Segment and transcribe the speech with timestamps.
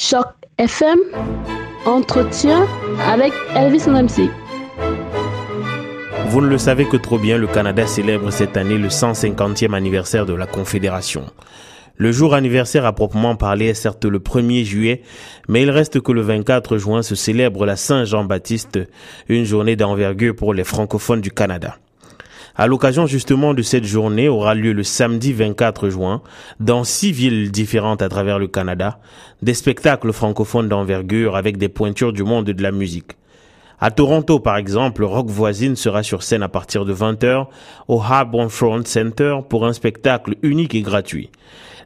[0.00, 1.00] Choc FM,
[1.84, 2.68] entretien
[3.04, 4.30] avec Elvis MC.
[6.28, 10.24] Vous ne le savez que trop bien, le Canada célèbre cette année le 150e anniversaire
[10.24, 11.24] de la Confédération.
[11.96, 15.02] Le jour anniversaire à proprement parler est certes le 1er juillet,
[15.48, 18.78] mais il reste que le 24 juin se célèbre la Saint-Jean-Baptiste,
[19.28, 21.76] une journée d'envergure pour les francophones du Canada.
[22.60, 26.22] À l'occasion justement de cette journée aura lieu le samedi 24 juin
[26.58, 28.98] dans six villes différentes à travers le Canada,
[29.42, 33.12] des spectacles francophones d'envergure avec des pointures du monde de la musique.
[33.78, 37.46] À Toronto, par exemple, Rock Voisine sera sur scène à partir de 20h
[37.86, 38.02] au
[38.48, 41.30] Front Center pour un spectacle unique et gratuit.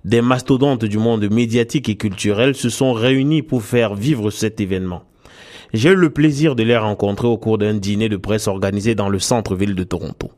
[0.06, 5.02] Des mastodontes du monde médiatique et culturel se sont réunis pour faire vivre cet événement.
[5.74, 9.10] J'ai eu le plaisir de les rencontrer au cours d'un dîner de presse organisé dans
[9.10, 10.30] le centre-ville de Toronto.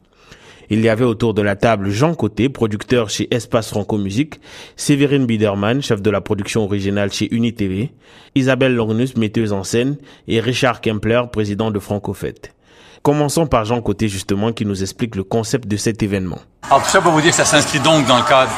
[0.71, 4.41] Il y avait autour de la table Jean Côté, producteur chez Espace Franco Musique,
[4.77, 7.93] Séverine Biederman, chef de la production originale chez UniTV,
[8.35, 9.97] Isabelle Longnus, metteuse en scène,
[10.29, 12.55] et Richard Kempler, président de Francofête.
[13.03, 16.39] Commençons par Jean Côté justement qui nous explique le concept de cet événement.
[16.71, 18.51] Alors tout ça pour vous dire que ça s'inscrit donc dans le cadre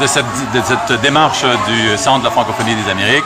[0.00, 3.24] de cette, démarche du Centre de la francophonie des Amériques.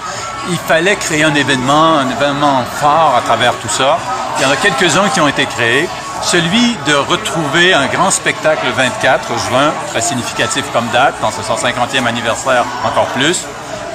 [0.50, 3.98] Il fallait créer un événement, un événement fort à travers tout ça.
[4.38, 5.86] Il y en a quelques-uns qui ont été créés
[6.22, 11.40] celui de retrouver un grand spectacle le 24 juin, très significatif comme date, dans ce
[11.40, 13.44] 150e anniversaire encore plus.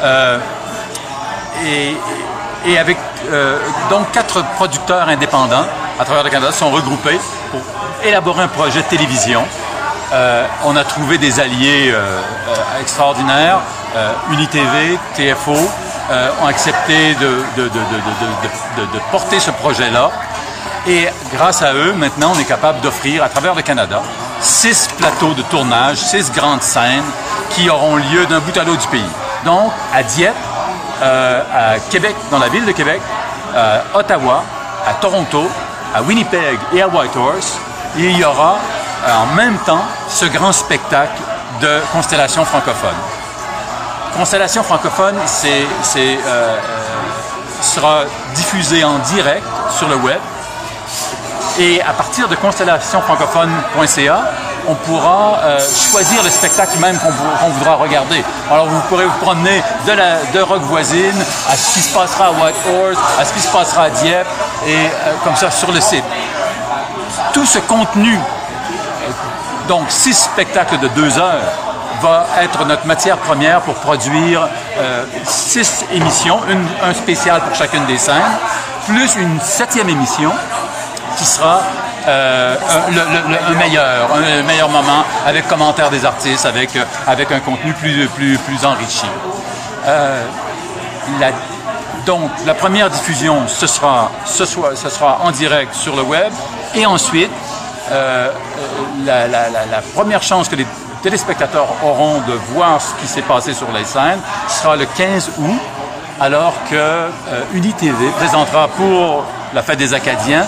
[0.03, 0.39] Euh,
[1.65, 2.97] et, avec
[3.31, 3.57] euh,
[3.89, 5.65] donc quatre producteurs indépendants
[5.99, 7.61] à travers le Canada sont regroupés pour
[8.03, 9.43] élaborer un projet de télévision.
[10.13, 11.93] Euh, on a trouvé des alliés
[12.79, 13.59] extraordinaires.
[14.31, 15.55] UniTV, TFO
[16.41, 20.11] ont accepté de, de porter ce projet-là.
[20.87, 24.01] Et grâce à eux, maintenant, on est capable d'offrir à travers le Canada
[24.39, 27.03] six plateaux de tournage, six grandes scènes
[27.49, 29.09] qui auront lieu d'un bout à l'autre du pays.
[29.43, 30.35] Donc, à Dieppe,
[31.01, 33.01] euh, à Québec, dans la ville de Québec,
[33.53, 34.43] à Ottawa,
[34.87, 35.49] à Toronto,
[35.93, 37.57] à Winnipeg et à Whitehorse,
[37.97, 38.57] il y aura
[39.05, 41.21] euh, en même temps ce grand spectacle
[41.59, 42.95] de constellation francophone.
[44.15, 45.67] Constellation francophone, c'est,
[45.97, 46.57] euh,
[47.61, 48.03] sera
[48.35, 49.43] diffusé en direct
[49.77, 50.19] sur le web
[51.59, 54.21] et à partir de constellationfrancophone.ca,
[54.67, 58.23] on pourra euh, choisir le spectacle même qu'on voudra regarder.
[58.51, 62.25] Alors vous pourrez vous promener de, la, de Rock Voisine à ce qui se passera
[62.27, 64.27] à Whitehorse, à ce qui se passera à Dieppe,
[64.67, 66.03] et euh, comme ça sur le site.
[67.33, 68.19] Tout ce contenu,
[69.67, 71.41] donc six spectacles de deux heures,
[72.01, 74.47] va être notre matière première pour produire
[74.77, 76.39] euh, six émissions,
[76.83, 78.21] un spécial pour chacune des scènes,
[78.85, 80.31] plus une septième émission
[81.17, 81.61] qui sera
[82.07, 82.55] euh,
[82.89, 88.07] le, meilleur, un meilleur moment avec commentaires des artistes, avec, euh, avec un contenu plus,
[88.07, 89.07] plus, plus enrichi.
[89.85, 90.23] Euh,
[92.05, 96.31] donc, la première diffusion, ce sera, ce, ce sera en direct sur le web.
[96.75, 97.31] Et ensuite,
[97.91, 100.67] la, première chance que les
[101.03, 105.59] téléspectateurs auront de voir ce qui s'est passé sur les scènes sera le 15 août,
[106.21, 107.09] alors que
[107.53, 110.45] UniTV présentera pour la fête des Acadiens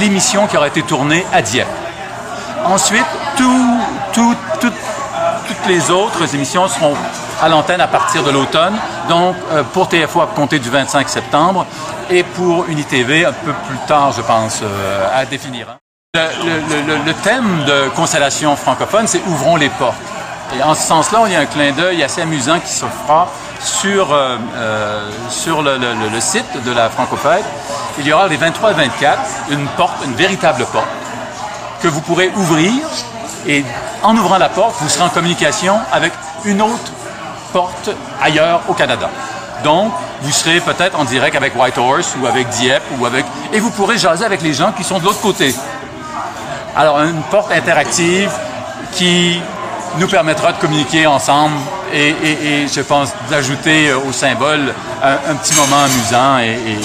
[0.00, 1.68] l'émission qui aura été tournée à Dieppe.
[2.64, 3.04] Ensuite,
[3.36, 4.36] toutes
[5.68, 6.94] les autres émissions seront
[7.42, 8.74] à l'antenne à partir de l'automne,
[9.08, 11.66] donc euh, pour TFO à compter du 25 septembre
[12.10, 15.66] et pour UniTV un peu plus tard, je pense, euh, à définir.
[15.70, 15.76] Hein.
[16.14, 19.96] Le, thème de Constellation francophone, c'est Ouvrons les portes.
[20.52, 23.28] Et en ce sens-là, il y a un clin d'œil assez amusant qui se fera
[23.60, 27.44] sur, euh, sur le, site de la Francophète
[27.98, 30.88] il y aura les 23 et 24 une porte, une véritable porte,
[31.80, 32.72] que vous pourrez ouvrir
[33.46, 33.64] et
[34.02, 36.12] en ouvrant la porte, vous serez en communication avec
[36.44, 36.92] une autre
[37.52, 37.90] porte
[38.20, 39.08] ailleurs au Canada.
[39.62, 43.70] Donc, vous serez peut-être en direct avec Whitehorse ou avec Dieppe ou avec et vous
[43.70, 45.54] pourrez jaser avec les gens qui sont de l'autre côté.
[46.76, 48.32] Alors, une porte interactive
[48.92, 49.40] qui
[49.98, 51.56] nous permettra de communiquer ensemble
[51.92, 54.72] et, je pense d'ajouter au symbole
[55.02, 56.78] un, petit moment amusant et,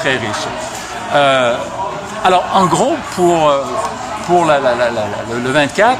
[0.00, 0.46] très riche.
[1.14, 1.56] Euh,
[2.24, 3.52] alors, en gros, pour,
[4.26, 5.98] pour le 24,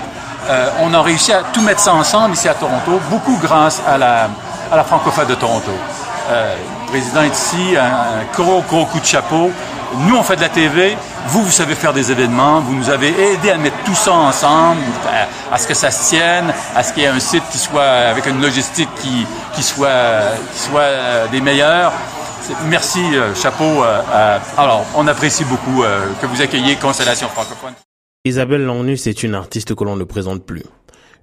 [0.49, 3.97] euh, on a réussi à tout mettre ça ensemble ici à Toronto, beaucoup grâce à
[3.97, 4.29] la,
[4.71, 5.71] à francophone de Toronto.
[6.31, 6.55] Euh,
[6.85, 9.51] le président est ici, un gros, gros coup de chapeau.
[10.01, 10.97] Nous, on fait de la TV.
[11.29, 12.61] Vous, vous savez faire des événements.
[12.61, 14.81] Vous nous avez aidé à mettre tout ça ensemble,
[15.51, 17.83] à, ce que ça se tienne, à ce qu'il y ait un site qui soit
[17.83, 21.93] avec une logistique qui, qui soit, qui soit euh, des meilleurs.
[22.67, 23.85] Merci, euh, chapeau.
[23.85, 25.83] Euh, alors, on apprécie beaucoup
[26.21, 27.75] que vous accueilliez Constellation francophone.
[28.25, 30.63] Isabelle Langnus est une artiste que l'on ne présente plus.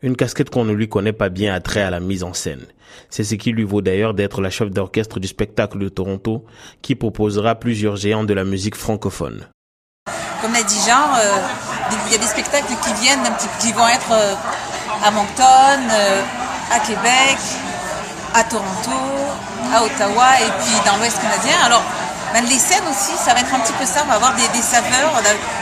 [0.03, 2.65] Une casquette qu'on ne lui connaît pas bien a trait à la mise en scène.
[3.11, 6.43] C'est ce qui lui vaut d'ailleurs d'être la chef d'orchestre du spectacle de Toronto
[6.81, 9.47] qui proposera plusieurs géants de la musique francophone.
[10.41, 11.37] Comme l'a dit Jean, euh,
[12.07, 13.19] il y a des spectacles qui viennent
[13.59, 14.33] qui vont être euh,
[15.03, 16.21] à Moncton, euh,
[16.71, 17.37] à Québec,
[18.33, 18.97] à Toronto,
[19.71, 21.69] à Ottawa et puis dans l'Ouest canadien.
[22.33, 24.01] Ben, les scènes aussi, ça va être un petit peu ça.
[24.05, 25.11] On va avoir des, des saveurs,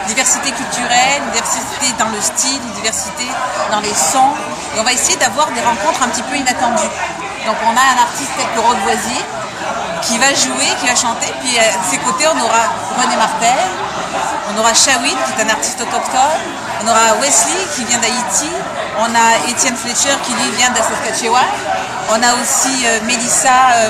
[0.07, 3.27] diversité culturelle, diversité dans le style, diversité
[3.71, 4.33] dans les sons.
[4.75, 6.93] Et on va essayer d'avoir des rencontres un petit peu inattendues.
[7.45, 9.25] Donc on a un artiste tel que Rod Voisier
[10.01, 11.33] qui va jouer, qui va chanter.
[11.41, 12.65] Puis à ses côtés, on aura
[13.01, 13.65] René Martel,
[14.53, 16.41] on aura Shawit, qui est un artiste autochtone,
[16.83, 18.49] on aura Wesley qui vient d'Haïti,
[18.99, 21.45] on a Étienne Fletcher qui lui vient de Saskatchewan,
[22.09, 23.89] on a aussi euh, Mélissa euh,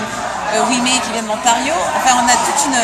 [0.54, 1.74] euh, qui vient de l'Ontario.
[1.98, 2.80] Enfin, on a toute une,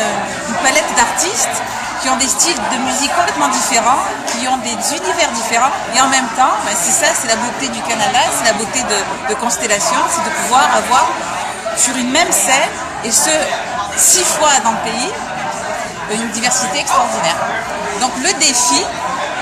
[0.62, 1.62] palette d'artistes
[2.02, 6.08] qui ont des styles de musique complètement différents, qui ont des univers différents, et en
[6.08, 8.98] même temps, ben, c'est ça, c'est la beauté du Canada, c'est la beauté de,
[9.30, 11.06] de Constellation, c'est de pouvoir avoir
[11.76, 12.70] sur une même scène,
[13.04, 13.30] et ce,
[13.96, 15.12] six fois dans le pays,
[16.14, 17.36] une diversité extraordinaire.
[18.00, 18.84] Donc le défi,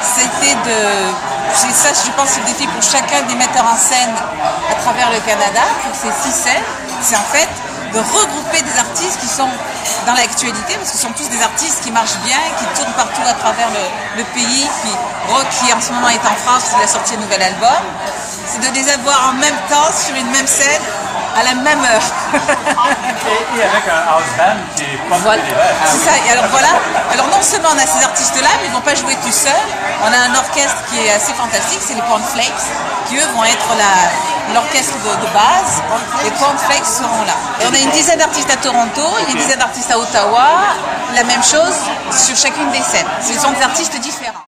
[0.02, 0.78] c'était de...
[1.54, 4.14] C'est ça, je pense, le défi pour chacun des metteurs en scène
[4.70, 6.64] à travers le Canada, pour ces six scènes,
[7.02, 7.48] c'est en fait
[7.94, 9.48] de regrouper des artistes qui sont
[10.06, 13.22] dans l'actualité, parce que ce sont tous des artistes qui marchent bien, qui tournent partout
[13.26, 13.68] à travers
[14.16, 14.66] le, pays.
[14.82, 14.94] Puis
[15.28, 17.82] Rock, qui en ce moment est en France, il a sorti un nouvel album.
[18.46, 20.82] C'est de les avoir en même temps sur une même scène
[21.36, 22.06] à la même heure.
[22.34, 25.42] et, avec un house band qui est pas voilà.
[25.86, 26.12] C'est ça.
[26.26, 26.68] Et alors voilà.
[27.12, 27.23] Alors
[27.54, 29.70] seulement on a ces artistes-là, mais ils vont pas jouer tout seuls.
[30.02, 32.66] On a un orchestre qui est assez fantastique, c'est les Flakes,
[33.06, 33.68] qui eux vont être
[34.52, 35.82] l'orchestre de, base.
[36.24, 37.36] Les Flakes seront là.
[37.60, 40.74] Et on a une dizaine d'artistes à Toronto, une dizaine d'artistes à Ottawa.
[41.14, 41.78] La même chose
[42.10, 43.06] sur chacune des scènes.
[43.22, 44.44] Ce sont des artistes différents.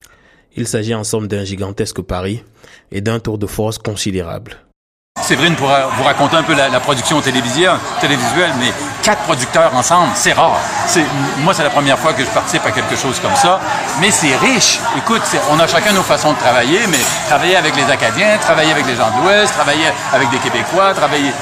[0.56, 2.42] Il s'agit en somme d'un gigantesque pari
[2.90, 4.65] et d'un tour de force considérable.
[5.26, 10.60] Séverine pourra vous raconter un peu la, production télévisuelle, mais quatre producteurs ensemble, c'est rare.
[11.38, 13.58] moi, c'est la première fois que je participe à quelque chose comme ça,
[14.00, 14.78] mais c'est riche.
[14.96, 18.86] Écoute, on a chacun nos façons de travailler, mais travailler avec les Acadiens, travailler avec
[18.86, 21.32] les gens de l'Ouest, travailler avec des Québécois, travailler,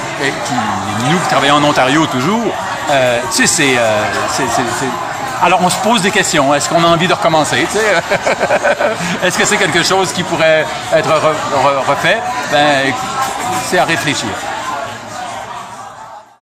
[1.11, 2.55] nous qui travaillons en Ontario toujours,
[2.91, 4.45] euh, tu sais, euh, c'est...
[5.43, 6.55] alors on se pose des questions.
[6.55, 7.67] Est-ce qu'on a envie de recommencer
[9.23, 10.65] Est-ce que c'est quelque chose qui pourrait
[10.95, 11.11] être
[11.87, 12.21] refait?
[12.51, 12.95] Ben,
[13.63, 14.54] c'est à réfléchir.